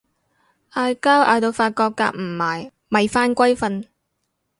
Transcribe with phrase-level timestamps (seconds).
[0.73, 3.85] 嗌交嗌到發覺夾唔埋咪返歸瞓